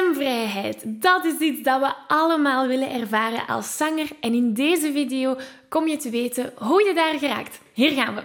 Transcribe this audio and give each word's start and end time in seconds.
Stemvrijheid, 0.00 0.82
dat 0.84 1.24
is 1.24 1.38
iets 1.38 1.62
dat 1.62 1.80
we 1.80 1.92
allemaal 2.08 2.66
willen 2.66 2.90
ervaren 2.90 3.46
als 3.46 3.76
zanger. 3.76 4.08
En 4.20 4.34
in 4.34 4.54
deze 4.54 4.92
video 4.92 5.36
kom 5.68 5.88
je 5.88 5.96
te 5.96 6.10
weten 6.10 6.52
hoe 6.56 6.84
je 6.84 6.94
daar 6.94 7.18
geraakt. 7.18 7.60
Hier 7.72 7.90
gaan 7.90 8.14
we. 8.14 8.22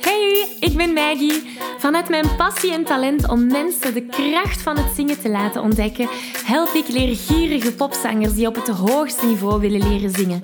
Hey, 0.00 0.56
ik 0.60 0.76
ben 0.76 0.92
Maggie. 0.92 1.58
Vanuit 1.78 2.08
mijn 2.08 2.36
passie 2.36 2.72
en 2.72 2.84
talent 2.84 3.28
om 3.28 3.46
mensen 3.46 3.94
de 3.94 4.06
kracht 4.06 4.62
van 4.62 4.76
het 4.76 4.94
zingen 4.94 5.20
te 5.20 5.28
laten 5.28 5.62
ontdekken, 5.62 6.08
help 6.44 6.74
ik 6.74 6.88
leergierige 6.88 7.74
popzangers 7.74 8.34
die 8.34 8.46
op 8.46 8.54
het 8.54 8.68
hoogste 8.68 9.26
niveau 9.26 9.60
willen 9.60 9.88
leren 9.88 10.10
zingen. 10.10 10.40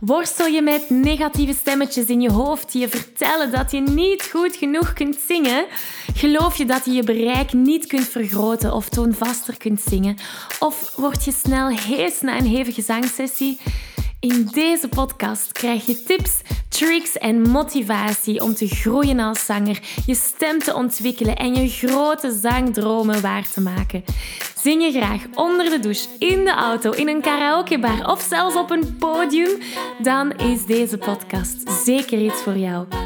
Worstel 0.00 0.46
je 0.46 0.62
met 0.62 0.90
negatieve 0.90 1.52
stemmetjes 1.52 2.06
in 2.06 2.20
je 2.20 2.30
hoofd 2.30 2.72
die 2.72 2.80
je 2.80 2.88
vertellen 2.88 3.50
dat 3.50 3.70
je 3.70 3.80
niet 3.80 4.28
goed 4.32 4.56
genoeg 4.56 4.92
kunt 4.92 5.18
zingen? 5.26 5.66
Geloof 6.16 6.56
je 6.56 6.64
dat 6.64 6.84
je 6.84 6.92
je 6.92 7.02
bereik 7.02 7.52
niet 7.52 7.86
kunt 7.86 8.08
vergroten 8.08 8.72
of 8.72 8.88
toonvaster 8.88 9.56
kunt 9.56 9.80
zingen? 9.80 10.16
Of 10.58 10.92
word 10.96 11.24
je 11.24 11.32
snel 11.32 11.68
hees 11.68 12.20
na 12.20 12.38
een 12.38 12.46
hevige 12.46 12.82
zangsessie? 12.82 13.58
In 14.20 14.48
deze 14.52 14.88
podcast 14.88 15.52
krijg 15.52 15.86
je 15.86 16.02
tips, 16.02 16.40
tricks 16.68 17.18
en 17.18 17.40
motivatie 17.40 18.42
om 18.42 18.54
te 18.54 18.66
groeien 18.66 19.20
als 19.20 19.44
zanger, 19.44 19.80
je 20.06 20.14
stem 20.14 20.58
te 20.58 20.74
ontwikkelen 20.74 21.36
en 21.36 21.54
je 21.54 21.68
grote 21.68 22.38
zangdromen 22.40 23.20
waar 23.20 23.48
te 23.48 23.60
maken. 23.60 24.04
Zing 24.62 24.82
je 24.82 24.92
graag 24.92 25.22
onder 25.34 25.70
de 25.70 25.78
douche, 25.78 26.08
in 26.18 26.44
de 26.44 26.54
auto, 26.54 26.90
in 26.90 27.08
een 27.08 27.20
karaokebar 27.20 28.10
of 28.10 28.26
zelfs 28.28 28.56
op 28.56 28.70
een 28.70 28.96
podium? 28.98 29.58
Dan 30.02 30.32
is 30.32 30.66
deze 30.66 30.98
podcast 30.98 31.70
zeker 31.84 32.18
iets 32.18 32.42
voor 32.42 32.56
jou. 32.56 33.05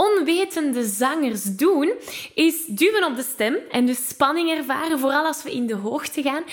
onwetende 0.00 0.84
zangers 0.84 1.44
doen, 1.44 1.92
is 2.34 2.64
duwen 2.66 3.04
op 3.04 3.16
de 3.16 3.22
stem 3.22 3.56
en 3.70 3.86
dus 3.86 4.08
spanning 4.08 4.50
ervaren, 4.50 4.98
vooral 4.98 5.24
als 5.24 5.42
we 5.42 5.52
in 5.52 5.66
de 5.66 5.74
hoogte 5.74 6.22
gaan. 6.22 6.44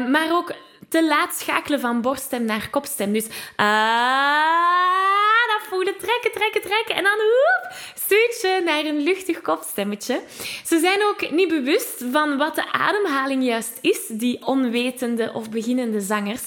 Um, 0.00 0.10
maar 0.10 0.32
ook 0.32 0.52
te 0.88 1.06
laat 1.06 1.34
schakelen 1.34 1.80
van 1.80 2.00
borststem 2.00 2.44
naar 2.44 2.70
kopstem. 2.70 3.12
Dus 3.12 3.26
ah, 3.56 4.66
dat 5.46 5.68
voelen, 5.68 5.96
trekken, 5.98 6.32
trekken, 6.32 6.60
trekken. 6.60 6.94
En 6.94 7.02
dan 7.02 7.16
woep, 7.16 7.76
switchen 8.06 8.64
naar 8.64 8.84
een 8.84 9.02
luchtig 9.02 9.40
kopstemmetje. 9.40 10.20
Ze 10.64 10.78
zijn 10.78 11.04
ook 11.04 11.30
niet 11.30 11.48
bewust 11.48 12.04
van 12.12 12.36
wat 12.36 12.54
de 12.54 12.72
ademhaling 12.72 13.44
juist 13.44 13.78
is, 13.80 14.00
die 14.08 14.46
onwetende 14.46 15.30
of 15.34 15.50
beginnende 15.50 16.00
zangers. 16.00 16.42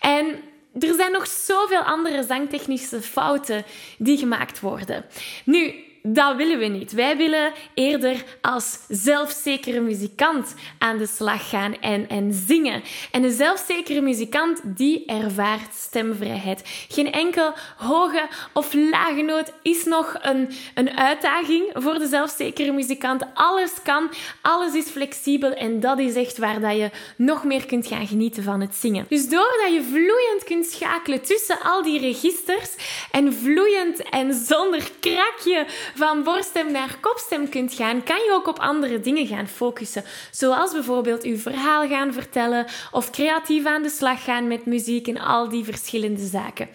En 0.00 0.42
er 0.78 0.94
zijn 0.94 1.12
nog 1.12 1.26
zoveel 1.26 1.82
andere 1.82 2.22
zangtechnische 2.22 3.02
fouten 3.02 3.64
die 3.98 4.18
gemaakt 4.18 4.60
worden. 4.60 5.04
Nu, 5.44 5.74
dat 6.02 6.36
willen 6.36 6.58
we 6.58 6.64
niet. 6.64 6.92
Wij 6.92 7.16
willen 7.16 7.52
eerder 7.74 8.24
als 8.40 8.78
zelfzekere 8.88 9.80
muzikant 9.80 10.54
aan 10.78 10.98
de 10.98 11.06
slag 11.06 11.48
gaan 11.48 11.80
en, 11.80 12.08
en 12.08 12.32
zingen. 12.32 12.82
En 13.10 13.24
een 13.24 13.32
zelfzekere 13.32 14.00
muzikant 14.00 14.60
die 14.64 15.06
ervaart 15.06 15.74
stemvrijheid. 15.74 16.62
Geen 16.88 17.12
enkel 17.12 17.52
hoge 17.76 18.28
of 18.52 18.72
lage 18.72 19.22
noot 19.22 19.52
is 19.62 19.84
nog 19.84 20.16
een, 20.20 20.50
een 20.74 20.98
uitdaging 20.98 21.70
voor 21.72 21.98
de 21.98 22.06
zelfzekere 22.06 22.72
muzikant. 22.72 23.24
Alles 23.34 23.72
kan, 23.82 24.10
alles 24.42 24.74
is 24.74 24.88
flexibel 24.88 25.52
en 25.52 25.80
dat 25.80 25.98
is 25.98 26.14
echt 26.14 26.38
waar 26.38 26.60
dat 26.60 26.76
je 26.76 26.90
nog 27.16 27.44
meer 27.44 27.66
kunt 27.66 27.86
gaan 27.86 28.06
genieten 28.06 28.42
van 28.42 28.60
het 28.60 28.74
zingen. 28.74 29.06
Dus 29.08 29.28
doordat 29.28 29.72
je 29.72 29.82
vloeiend 29.82 30.44
kunt 30.44 30.66
schakelen 30.66 31.22
tussen 31.22 31.60
al 31.62 31.82
die 31.82 32.00
registers 32.00 32.70
en 33.10 33.32
vloeiend 33.32 34.08
en 34.10 34.34
zonder 34.34 34.90
krakje 35.00 35.66
van 35.94 36.22
borststem 36.22 36.72
naar 36.72 36.96
kopstem 37.00 37.48
kunt 37.48 37.74
gaan, 37.74 38.02
kan 38.02 38.16
je 38.16 38.32
ook 38.32 38.46
op 38.46 38.58
andere 38.58 39.00
dingen 39.00 39.26
gaan 39.26 39.46
focussen. 39.48 40.04
Zoals 40.30 40.72
bijvoorbeeld 40.72 41.22
uw 41.22 41.36
verhaal 41.36 41.88
gaan 41.88 42.12
vertellen 42.12 42.66
of 42.90 43.10
creatief 43.10 43.64
aan 43.64 43.82
de 43.82 43.90
slag 43.90 44.24
gaan 44.24 44.48
met 44.48 44.66
muziek 44.66 45.08
en 45.08 45.18
al 45.18 45.48
die 45.48 45.64
verschillende 45.64 46.26
zaken. 46.26 46.68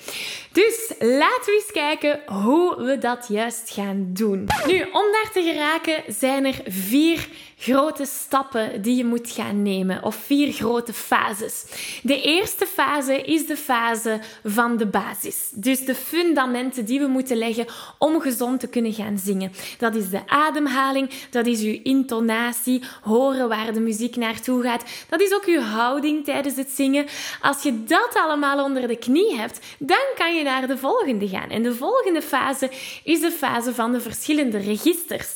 Dus 0.52 0.94
laten 1.00 1.46
we 1.46 1.62
eens 1.64 1.72
kijken 1.72 2.20
hoe 2.26 2.84
we 2.84 2.98
dat 2.98 3.26
juist 3.30 3.70
gaan 3.70 4.10
doen. 4.14 4.48
Nu, 4.68 4.82
om 4.82 5.12
daar 5.12 5.30
te 5.34 5.42
geraken 5.44 6.14
zijn 6.14 6.46
er 6.46 6.62
vier 6.66 7.28
grote 7.58 8.06
stappen 8.06 8.82
die 8.82 8.96
je 8.96 9.06
moet 9.06 9.32
gaan 9.32 9.62
nemen, 9.62 10.04
of 10.04 10.16
vier 10.16 10.54
grote 10.54 10.94
fases. 10.94 11.66
De 12.04 12.22
eerste 12.22 12.66
fase 12.66 13.22
is 13.22 13.48
de 13.48 13.58
fase 13.58 14.20
van 14.44 14.78
de 14.78 14.86
basis. 14.86 15.50
Dus 15.54 15.86
de 15.86 15.96
fundamenten 15.96 16.86
die 16.86 17.00
we 17.00 17.08
moeten 17.08 17.38
leggen 17.38 17.66
om 17.98 18.22
gezond 18.22 18.60
te 18.60 18.68
kunnen 18.68 18.94
gaan 18.94 19.05
zingen. 19.16 19.52
Dat 19.78 19.96
is 19.96 20.10
de 20.10 20.22
ademhaling, 20.28 21.10
dat 21.30 21.46
is 21.46 21.62
uw 21.62 21.80
intonatie, 21.84 22.84
horen 23.02 23.50
waar 23.50 23.74
de 23.74 23.80
muziek 23.80 24.16
naartoe 24.16 24.62
gaat. 24.62 24.84
Dat 25.10 25.22
is 25.22 25.34
ook 25.34 25.46
uw 25.46 25.62
houding 25.62 26.26
tijdens 26.26 26.56
het 26.56 26.70
zingen. 26.70 27.06
Als 27.42 27.64
je 27.64 27.84
dat 27.84 28.12
allemaal 28.14 28.64
onder 28.64 28.88
de 28.88 28.98
knie 28.98 29.36
hebt, 29.36 29.60
dan 29.80 30.06
kan 30.16 30.36
je 30.36 30.44
naar 30.44 30.68
de 30.68 30.78
volgende 30.78 31.28
gaan. 31.28 31.50
En 31.50 31.64
de 31.64 31.76
volgende 31.76 32.22
fase 32.22 32.70
is 33.04 33.22
de 33.22 33.32
fase 33.32 33.74
van 33.74 33.92
de 33.92 34.02
verschillende 34.02 34.58
registers. 34.58 35.28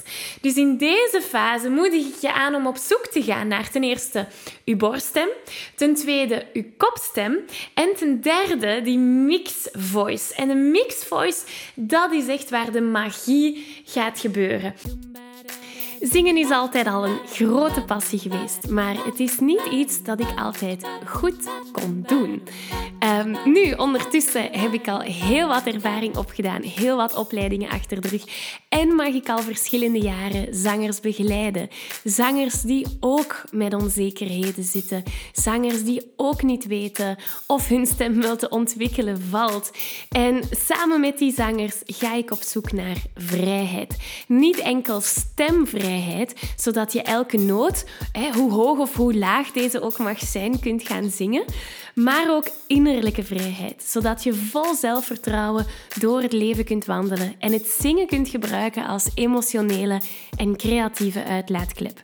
Dus 0.41 0.55
in 0.55 0.77
deze 0.77 1.21
fase 1.29 1.69
moedig 1.69 2.05
ik 2.07 2.15
je 2.21 2.33
aan 2.33 2.55
om 2.55 2.67
op 2.67 2.77
zoek 2.77 3.05
te 3.05 3.23
gaan 3.23 3.47
naar 3.47 3.69
ten 3.69 3.83
eerste 3.83 4.27
uw 4.65 4.77
borststem, 4.77 5.27
ten 5.75 5.95
tweede 5.95 6.45
uw 6.53 6.65
kopstem 6.77 7.39
en 7.73 7.95
ten 7.95 8.21
derde 8.21 8.81
die 8.81 8.97
mix 8.97 9.67
voice. 9.71 10.35
En 10.35 10.49
een 10.49 10.71
mix 10.71 10.95
voice, 10.95 11.41
dat 11.73 12.11
is 12.11 12.27
echt 12.27 12.49
waar 12.49 12.71
de 12.71 12.81
magie 12.81 13.58
gaat 13.85 14.19
gebeuren. 14.19 14.73
Zingen 15.99 16.37
is 16.37 16.49
altijd 16.49 16.87
al 16.87 17.05
een 17.05 17.19
grote 17.25 17.83
passie 17.83 18.19
geweest, 18.19 18.69
maar 18.69 19.05
het 19.05 19.19
is 19.19 19.39
niet 19.39 19.65
iets 19.71 20.03
dat 20.03 20.19
ik 20.19 20.33
altijd 20.35 20.87
goed 21.05 21.49
kon 21.71 22.03
doen. 22.07 22.43
Um, 23.25 23.37
nu, 23.45 23.71
ondertussen 23.71 24.51
heb 24.51 24.73
ik 24.73 24.87
al 24.87 24.99
heel 24.99 25.47
wat 25.47 25.65
ervaring 25.65 26.17
opgedaan, 26.17 26.61
heel 26.61 26.97
wat 26.97 27.15
opleidingen 27.15 27.69
achter 27.69 28.01
de 28.01 28.07
rug 28.07 28.23
en 28.69 28.95
mag 28.95 29.07
ik 29.07 29.29
al 29.29 29.41
verschillende 29.41 29.99
jaren 29.99 30.55
zangers 30.55 30.99
begeleiden. 30.99 31.69
Zangers 32.03 32.61
die 32.61 32.85
ook 32.99 33.43
met 33.51 33.73
onzekerheden 33.73 34.63
zitten, 34.63 35.03
zangers 35.33 35.83
die 35.83 36.11
ook 36.15 36.43
niet 36.43 36.67
weten 36.67 37.17
of 37.47 37.67
hun 37.67 37.85
stem 37.85 38.21
wel 38.21 38.35
te 38.35 38.49
ontwikkelen 38.49 39.21
valt. 39.29 39.71
En 40.09 40.43
samen 40.51 40.99
met 40.99 41.17
die 41.17 41.33
zangers 41.33 41.75
ga 41.85 42.13
ik 42.13 42.31
op 42.31 42.41
zoek 42.41 42.71
naar 42.71 42.97
vrijheid. 43.15 43.95
Niet 44.27 44.57
enkel 44.57 45.01
stemvrijheid 45.01 46.33
zodat 46.55 46.93
je 46.93 47.01
elke 47.01 47.37
noot, 47.37 47.85
hoe 48.33 48.51
hoog 48.51 48.77
of 48.77 48.95
hoe 48.95 49.17
laag 49.17 49.51
deze 49.51 49.81
ook 49.81 49.97
mag 49.97 50.19
zijn, 50.19 50.59
kunt 50.59 50.87
gaan 50.87 51.09
zingen. 51.09 51.43
Maar 51.95 52.35
ook 52.35 52.47
innerlijke 52.67 53.23
vrijheid, 53.23 53.83
zodat 53.83 54.23
je 54.23 54.33
vol 54.33 54.75
zelfvertrouwen 54.75 55.65
door 55.99 56.21
het 56.21 56.33
leven 56.33 56.65
kunt 56.65 56.85
wandelen 56.85 57.35
en 57.39 57.51
het 57.51 57.67
zingen 57.67 58.07
kunt 58.07 58.29
gebruiken 58.29 58.58
als 58.87 59.09
emotionele 59.13 60.01
en 60.37 60.57
creatieve 60.57 61.23
uitlaatklep. 61.23 62.03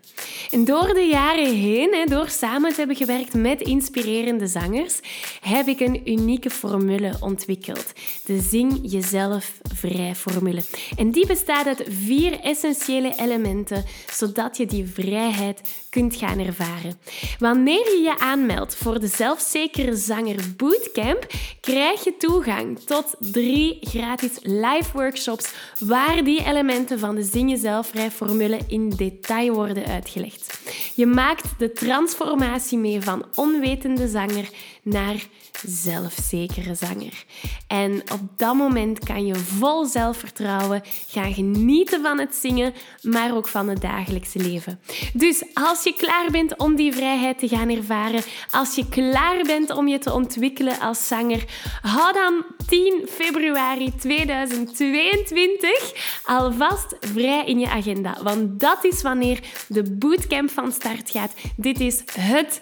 En 0.51 0.66
door 0.66 0.93
de 0.93 1.07
jaren 1.11 1.55
heen, 1.55 2.05
door 2.09 2.29
samen 2.29 2.69
te 2.69 2.75
hebben 2.77 2.95
gewerkt 2.95 3.33
met 3.33 3.61
inspirerende 3.61 4.47
zangers, 4.47 4.99
heb 5.41 5.67
ik 5.67 5.79
een 5.79 6.12
unieke 6.12 6.50
formule 6.50 7.13
ontwikkeld. 7.19 7.94
De 8.25 8.39
Zing 8.39 8.80
Jezelf 8.81 9.51
Vrij 9.74 10.15
formule. 10.15 10.63
En 10.97 11.12
die 11.12 11.27
bestaat 11.27 11.68
uit 11.68 11.83
vier 11.89 12.39
essentiële 12.39 13.13
elementen, 13.15 13.85
zodat 14.12 14.57
je 14.57 14.65
die 14.65 14.85
vrijheid 14.94 15.62
kunt 15.89 16.15
gaan 16.15 16.39
ervaren. 16.39 17.00
Wanneer 17.39 17.85
je 17.85 18.01
je 18.03 18.19
aanmeldt 18.19 18.75
voor 18.75 19.00
de 19.00 19.07
Zelfzekere 19.07 19.95
Zanger 19.95 20.35
Bootcamp, 20.57 20.94
bootcamp 20.95 21.27
krijg 21.62 22.03
je 22.03 22.18
toegang 22.18 22.80
tot 22.80 23.15
drie 23.19 23.77
gratis 23.81 24.31
live 24.41 24.89
workshops 24.94 25.53
waar 25.80 26.24
die 26.24 26.41
elementen 26.45 27.00
van 27.00 27.15
de 27.15 27.24
Zing 27.24 27.50
Jezelfvrij 27.50 28.12
formule 28.12 28.59
in 28.68 28.89
detail 28.89 29.53
worden 29.53 29.86
uitgelegd. 29.86 30.59
Je 30.95 31.06
maakt 31.06 31.47
de 31.57 31.71
transformatie 31.71 32.77
mee 32.77 33.01
van 33.01 33.25
onwetende 33.36 34.07
zanger 34.07 34.50
naar 34.85 35.27
zelfzekere 35.67 36.75
zanger. 36.75 37.25
En 37.67 38.03
op 38.11 38.21
dat 38.37 38.55
moment 38.55 38.99
kan 38.99 39.25
je 39.25 39.35
vol 39.35 39.85
zelfvertrouwen 39.85 40.81
gaan 41.07 41.33
genieten 41.33 42.01
van 42.01 42.19
het 42.19 42.35
zingen, 42.35 42.73
maar 43.01 43.35
ook 43.35 43.47
van 43.47 43.67
het 43.67 43.81
dagelijkse 43.81 44.39
leven. 44.39 44.79
Dus 45.13 45.43
als 45.53 45.83
je 45.83 45.93
klaar 45.93 46.31
bent 46.31 46.57
om 46.57 46.75
die 46.75 46.93
vrijheid 46.93 47.39
te 47.39 47.47
gaan 47.47 47.69
ervaren, 47.69 48.21
als 48.51 48.75
je 48.75 48.89
klaar 48.89 49.43
bent 49.43 49.71
om 49.71 49.87
je 49.87 49.97
te 49.97 50.13
ontwikkelen 50.13 50.79
als 50.79 51.07
zanger, 51.07 51.43
hou 51.81 52.13
dan 52.13 52.43
10 52.67 53.07
februari 53.09 53.95
2022 53.95 56.19
alvast 56.23 56.95
vrij 56.99 57.45
in 57.45 57.59
je 57.59 57.69
agenda. 57.69 58.17
Want 58.23 58.59
dat 58.59 58.83
is 58.83 59.01
wanneer 59.01 59.39
de 59.67 59.91
bootcamp 59.91 60.51
van 60.51 60.71
start 60.71 61.09
gaat. 61.09 61.33
Dit 61.55 61.79
is 61.79 62.03
het 62.11 62.61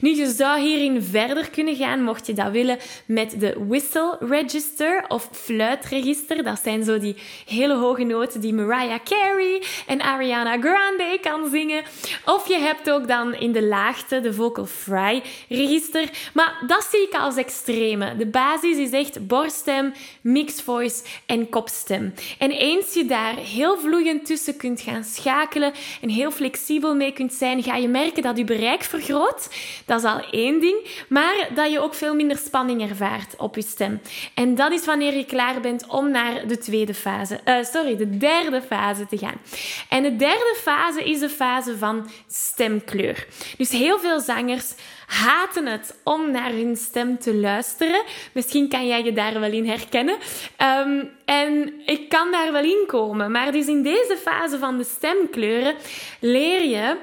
Nu, 0.00 0.16
je 0.16 0.26
zou 0.26 0.60
hierin 0.60 1.02
verder 1.02 1.50
kunnen 1.50 1.76
gaan, 1.76 2.02
mocht 2.02 2.26
je 2.26 2.32
dat 2.32 2.50
willen, 2.50 2.78
met 3.06 3.40
de 3.40 3.54
whistle 3.68 4.16
register 4.20 5.04
of 5.08 5.28
fluitregister. 5.32 6.44
Dat 6.44 6.60
zijn 6.62 6.84
zo 6.84 6.98
die 6.98 7.16
hele 7.46 7.74
hoge 7.74 8.04
noten 8.04 8.40
die 8.40 8.54
Mariah 8.54 8.98
Carey 9.04 9.62
en 9.86 10.00
Ariana 10.00 10.58
Grande 10.60 11.18
kan 11.20 11.50
zingen. 11.50 11.82
Of 12.24 12.48
je 12.48 12.58
hebt 12.58 12.90
ook 12.90 13.08
dan 13.08 13.34
in 13.34 13.52
de 13.52 13.62
laagte 13.62 14.20
de 14.20 14.32
vocal 14.32 14.66
fry 14.66 15.22
register. 15.48 16.10
Maar 16.34 16.64
dat 16.66 16.88
zie 16.90 17.02
ik 17.02 17.14
als 17.14 17.36
extreme. 17.36 18.16
De 18.16 18.26
basis 18.26 18.76
is 18.76 18.90
echt 18.90 19.26
borststem, 19.26 19.92
mixed 20.20 20.62
voice 20.62 21.02
en 21.26 21.48
kopstem. 21.48 22.14
En 22.38 22.50
eens 22.50 22.94
je 22.94 23.04
daar 23.04 23.34
heel 23.36 23.78
vloeiend 23.78 24.26
tussen 24.26 24.56
kunt 24.56 24.80
gaan 24.80 25.04
schakelen 25.04 25.72
en 26.00 26.08
heel 26.08 26.30
flexibel 26.30 26.94
mee 26.94 27.12
kunt 27.12 27.32
zijn, 27.32 27.62
ga 27.62 27.76
je 27.76 27.88
merken 27.88 28.22
dat 28.22 28.36
je 28.36 28.44
bereik 28.44 28.82
vergroot 28.82 29.48
dat 29.86 29.98
is 29.98 30.10
al 30.10 30.20
één 30.30 30.60
ding. 30.60 31.04
Maar 31.08 31.48
dat 31.54 31.72
je 31.72 31.80
ook 31.80 31.94
veel 31.94 32.14
minder 32.14 32.36
spanning 32.36 32.90
ervaart 32.90 33.36
op 33.36 33.54
je 33.54 33.62
stem. 33.62 34.00
En 34.34 34.54
dat 34.54 34.72
is 34.72 34.84
wanneer 34.84 35.16
je 35.16 35.24
klaar 35.24 35.60
bent 35.60 35.86
om 35.86 36.10
naar 36.10 36.46
de 36.46 36.58
tweede 36.58 36.94
fase, 36.94 37.40
uh, 37.44 37.64
sorry, 37.64 37.96
de 37.96 38.18
derde 38.18 38.62
fase 38.62 39.06
te 39.06 39.18
gaan. 39.18 39.40
En 39.88 40.02
de 40.02 40.16
derde 40.16 40.56
fase 40.62 41.04
is 41.04 41.18
de 41.18 41.28
fase 41.28 41.78
van 41.78 42.10
stemkleur. 42.28 43.26
Dus 43.56 43.70
heel 43.70 43.98
veel 43.98 44.20
zangers 44.20 44.74
haten 45.06 45.66
het 45.66 45.98
om 46.04 46.30
naar 46.30 46.50
hun 46.50 46.76
stem 46.76 47.18
te 47.18 47.34
luisteren. 47.34 48.02
Misschien 48.32 48.68
kan 48.68 48.86
jij 48.86 49.04
je 49.04 49.12
daar 49.12 49.40
wel 49.40 49.52
in 49.52 49.68
herkennen. 49.68 50.16
Ehm, 50.56 51.04
en 51.24 51.72
ik 51.86 52.08
kan 52.08 52.30
daar 52.30 52.52
wel 52.52 52.64
in 52.64 52.84
komen. 52.86 53.30
Maar 53.30 53.52
dus 53.52 53.66
in 53.66 53.82
deze 53.82 54.18
fase 54.22 54.58
van 54.58 54.78
de 54.78 54.84
stemkleuren 54.84 55.74
leer 56.20 56.64
je 56.64 56.96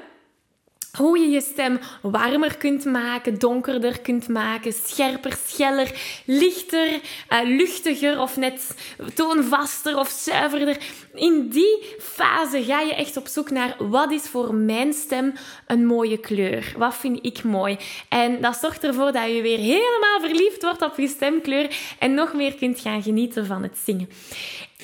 hoe 0.96 1.18
je 1.18 1.28
je 1.28 1.40
stem 1.40 1.78
warmer 2.02 2.56
kunt 2.56 2.84
maken, 2.84 3.38
donkerder 3.38 4.00
kunt 4.00 4.28
maken, 4.28 4.72
scherper, 4.72 5.36
scheller, 5.46 5.92
lichter, 6.24 6.88
uh, 6.92 7.40
luchtiger 7.42 8.20
of 8.20 8.36
net 8.36 8.74
toonvaster 9.14 9.98
of 9.98 10.08
zuiverder. 10.08 10.76
In 11.14 11.48
die 11.48 11.96
fase 11.98 12.64
ga 12.64 12.80
je 12.80 12.94
echt 12.94 13.16
op 13.16 13.26
zoek 13.26 13.50
naar 13.50 13.76
wat 13.78 14.12
is 14.12 14.22
voor 14.22 14.54
mijn 14.54 14.92
stem 14.92 15.32
een 15.66 15.86
mooie 15.86 16.18
kleur. 16.18 16.74
Wat 16.76 16.94
vind 16.94 17.18
ik 17.22 17.42
mooi? 17.42 17.76
En 18.08 18.40
dat 18.40 18.56
zorgt 18.56 18.84
ervoor 18.84 19.12
dat 19.12 19.26
je 19.26 19.42
weer 19.42 19.58
helemaal 19.58 20.20
verliefd 20.20 20.62
wordt 20.62 20.82
op 20.82 20.96
je 20.96 21.08
stemkleur 21.08 21.76
en 21.98 22.14
nog 22.14 22.32
meer 22.32 22.54
kunt 22.54 22.80
gaan 22.80 23.02
genieten 23.02 23.46
van 23.46 23.62
het 23.62 23.78
zingen. 23.84 24.08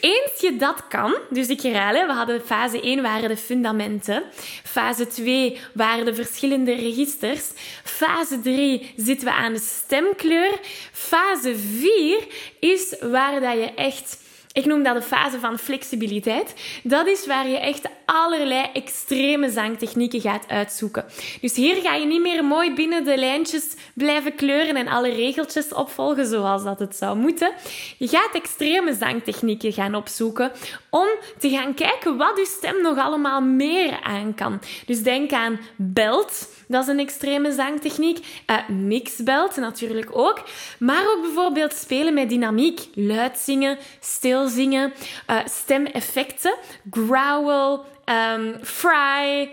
Eens 0.01 0.41
je 0.41 0.57
dat 0.57 0.89
kan, 0.89 1.15
dus 1.31 1.49
ik 1.49 1.61
herhaal, 1.61 2.07
we 2.07 2.13
hadden 2.13 2.41
fase 2.41 2.81
1 2.81 3.03
waren 3.03 3.29
de 3.29 3.37
fundamenten, 3.37 4.23
fase 4.65 5.07
2 5.07 5.59
waren 5.75 6.05
de 6.05 6.15
verschillende 6.15 6.75
registers, 6.75 7.51
fase 7.85 8.41
3 8.41 8.93
zitten 8.97 9.27
we 9.27 9.33
aan 9.33 9.53
de 9.53 9.59
stemkleur, 9.59 10.59
fase 10.93 11.57
4 11.57 12.27
is 12.61 12.97
waar 13.01 13.41
dat 13.41 13.53
je 13.53 13.75
echt 13.75 14.19
ik 14.53 14.65
noem 14.65 14.83
dat 14.83 14.95
de 14.95 15.03
fase 15.03 15.39
van 15.39 15.59
flexibiliteit. 15.59 16.55
Dat 16.83 17.07
is 17.07 17.27
waar 17.27 17.49
je 17.49 17.59
echt 17.59 17.89
allerlei 18.12 18.67
extreme 18.73 19.51
zangtechnieken 19.51 20.21
gaat 20.21 20.45
uitzoeken. 20.49 21.05
Dus 21.41 21.55
hier 21.55 21.77
ga 21.77 21.95
je 21.95 22.07
niet 22.07 22.21
meer 22.21 22.45
mooi 22.45 22.75
binnen 22.75 23.05
de 23.05 23.17
lijntjes 23.17 23.75
blijven 23.95 24.35
kleuren 24.35 24.77
en 24.77 24.89
alle 24.89 25.11
regeltjes 25.11 25.73
opvolgen 25.73 26.27
zoals 26.27 26.65
dat 26.65 26.79
het 26.79 26.97
zou 26.97 27.17
moeten. 27.17 27.53
Je 27.99 28.09
gaat 28.09 28.35
extreme 28.35 28.95
zangtechnieken 28.95 29.73
gaan 29.73 29.95
opzoeken 29.95 30.53
om 30.91 31.09
te 31.39 31.51
gaan 31.51 31.75
kijken 31.75 32.17
wat 32.17 32.37
je 32.37 32.55
stem 32.59 32.83
nog 32.83 32.99
allemaal 32.99 33.41
meer 33.41 34.01
aan 34.03 34.35
kan. 34.35 34.61
Dus 34.87 35.03
denk 35.03 35.33
aan 35.33 35.61
belt, 35.77 36.49
dat 36.69 36.83
is 36.83 36.89
een 36.89 36.99
extreme 36.99 37.53
zangtechniek. 37.53 38.19
Uh, 38.47 38.69
mixbelt 38.69 39.57
natuurlijk 39.57 40.09
ook. 40.12 40.43
Maar 40.79 41.05
ook 41.17 41.23
bijvoorbeeld 41.23 41.73
spelen 41.73 42.15
met 42.15 42.29
dynamiek. 42.29 42.81
Luid 42.95 43.39
zingen, 43.39 43.79
stil 44.01 44.49
zingen, 44.49 44.93
uh, 45.31 45.37
stemeffecten, 45.45 46.55
growl, 46.91 47.79
um, 48.11 48.59
fry, 48.62 49.51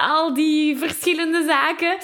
al 0.00 0.34
die 0.34 0.76
verschillende 0.76 1.44
zaken. 1.46 1.96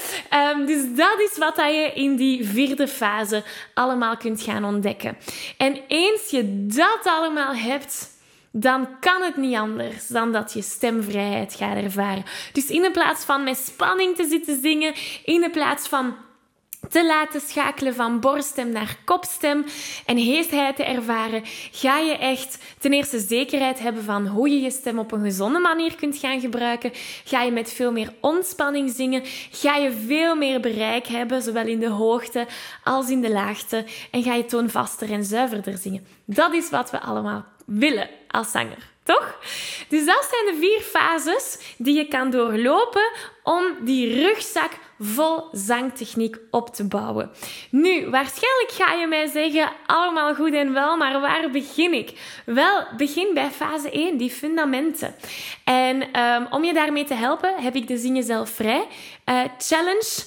Um, 0.59 0.67
dus 0.67 0.95
dat 0.95 1.21
is 1.21 1.39
wat 1.39 1.57
je 1.57 1.91
in 1.95 2.17
die 2.17 2.47
vierde 2.49 2.89
fase 2.89 3.43
allemaal 3.75 4.17
kunt 4.17 4.43
gaan 4.43 4.65
ontdekken. 4.65 5.17
En 5.57 5.81
eens 5.89 6.31
je 6.31 6.67
dat 6.67 7.01
allemaal 7.05 7.55
hebt, 7.55 8.11
dan 8.51 8.89
kan 9.01 9.23
het 9.23 9.37
niet 9.37 9.57
anders 9.57 10.07
dan 10.07 10.33
dat 10.33 10.53
je 10.53 10.63
stemvrijheid 10.63 11.55
gaat 11.55 11.77
ervaren. 11.77 12.25
Dus 12.53 12.67
in 12.67 12.83
de 12.83 12.91
plaats 12.91 13.25
van 13.25 13.45
met 13.45 13.57
spanning 13.57 14.17
te 14.17 14.25
zitten 14.25 14.61
zingen, 14.61 14.95
in 15.25 15.41
de 15.41 15.51
plaats 15.51 15.89
van 15.89 16.15
te 16.89 17.07
laten 17.07 17.41
schakelen 17.41 17.95
van 17.95 18.21
borststem 18.21 18.69
naar 18.69 18.97
kopstem 19.05 19.65
en 20.07 20.17
heesheid 20.17 20.77
te 20.77 20.85
ervaren, 20.85 21.43
ga 21.73 21.99
je 21.99 22.17
echt 22.17 22.59
ten 22.79 22.93
eerste 22.93 23.19
zekerheid 23.19 23.79
hebben 23.79 24.05
van 24.05 24.27
hoe 24.27 24.49
je 24.49 24.61
je 24.61 24.71
stem 24.71 24.99
op 24.99 25.13
een 25.13 25.25
gezonde 25.25 25.59
manier 25.59 25.97
kunt 25.97 26.17
gaan 26.17 26.41
gebruiken. 26.41 26.91
Ga 27.25 27.43
je 27.43 27.51
met 27.51 27.73
veel 27.73 27.93
meer 27.93 28.13
ontspanning 28.21 28.91
zingen. 28.91 29.23
Ga 29.51 29.77
je 29.77 29.93
veel 30.07 30.35
meer 30.35 30.61
bereik 30.61 31.07
hebben, 31.07 31.43
zowel 31.43 31.67
in 31.67 31.81
de 31.81 31.89
hoogte 31.89 32.47
als 32.85 33.11
in 33.11 33.21
de 33.21 33.31
laagte. 33.31 33.85
En 34.11 34.23
ga 34.23 34.35
je 34.35 34.45
toonvaster 34.45 35.11
en 35.11 35.25
zuiverder 35.25 35.79
zingen. 35.79 36.07
Dat 36.25 36.55
is 36.55 36.71
wat 36.71 36.91
we 36.91 37.01
allemaal 37.01 37.45
willen 37.67 38.09
als 38.29 38.51
zanger. 38.51 38.91
Toch? 39.03 39.39
Dus 39.89 40.05
dat 40.05 40.29
zijn 40.31 40.55
de 40.55 40.61
vier 40.61 40.81
fases 40.81 41.59
die 41.79 41.97
je 41.97 42.09
kan 42.09 42.31
doorlopen 42.31 43.11
om 43.43 43.63
die 43.81 44.23
rugzak 44.23 44.73
vol 45.03 45.49
zangtechniek 45.53 46.37
op 46.51 46.75
te 46.75 46.85
bouwen. 46.85 47.31
Nu, 47.71 48.11
waarschijnlijk 48.11 48.71
ga 48.73 48.93
je 48.93 49.07
mij 49.07 49.27
zeggen, 49.27 49.73
allemaal 49.87 50.35
goed 50.35 50.55
en 50.55 50.73
wel, 50.73 50.97
maar 50.97 51.21
waar 51.21 51.51
begin 51.51 51.93
ik? 51.93 52.41
Wel, 52.45 52.85
begin 52.97 53.31
bij 53.35 53.51
fase 53.51 53.91
1, 53.91 54.17
die 54.17 54.31
fundamenten. 54.31 55.15
En 55.65 56.21
um, 56.21 56.47
om 56.51 56.65
je 56.65 56.73
daarmee 56.73 57.05
te 57.05 57.15
helpen, 57.15 57.55
heb 57.63 57.75
ik 57.75 57.87
de 57.87 57.97
Zingen 57.97 58.25
Zelf 58.25 58.51
Vrij 58.51 58.87
uh, 59.27 59.41
Challenge... 59.59 60.23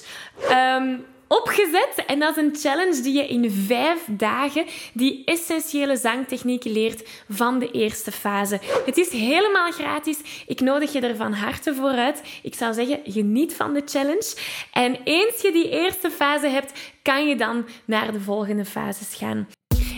Um, 0.50 1.04
opgezet. 1.28 2.04
En 2.06 2.18
dat 2.18 2.36
is 2.36 2.42
een 2.42 2.56
challenge 2.56 3.00
die 3.00 3.12
je 3.12 3.26
in 3.26 3.50
vijf 3.50 4.04
dagen 4.06 4.64
die 4.92 5.22
essentiële 5.24 5.96
zangtechnieken 5.96 6.72
leert 6.72 7.08
van 7.28 7.58
de 7.58 7.70
eerste 7.70 8.12
fase. 8.12 8.60
Het 8.86 8.96
is 8.96 9.08
helemaal 9.08 9.72
gratis. 9.72 10.18
Ik 10.46 10.60
nodig 10.60 10.92
je 10.92 11.00
er 11.00 11.16
van 11.16 11.32
harte 11.32 11.74
voor 11.74 11.90
uit. 11.90 12.22
Ik 12.42 12.54
zou 12.54 12.74
zeggen, 12.74 13.00
geniet 13.04 13.54
van 13.54 13.74
de 13.74 13.82
challenge. 13.84 14.36
En 14.72 14.98
eens 15.04 15.40
je 15.40 15.52
die 15.52 15.70
eerste 15.70 16.10
fase 16.10 16.48
hebt, 16.48 16.72
kan 17.02 17.28
je 17.28 17.36
dan 17.36 17.66
naar 17.84 18.12
de 18.12 18.20
volgende 18.20 18.64
fases 18.64 19.14
gaan. 19.14 19.48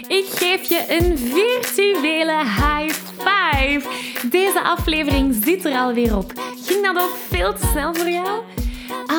Ik 0.08 0.25
geef 0.25 0.68
je 0.68 0.85
een 0.88 1.18
virtuele 1.18 2.38
high 2.38 2.94
five. 3.18 3.88
Deze 4.30 4.61
aflevering 4.62 5.38
zit 5.44 5.64
er 5.64 5.73
alweer 5.73 6.16
op. 6.16 6.32
Ging 6.64 6.87
dat 6.87 7.02
ook 7.02 7.16
veel 7.28 7.54
te 7.54 7.66
snel 7.66 7.94
voor 7.94 8.11
jou? 8.11 8.57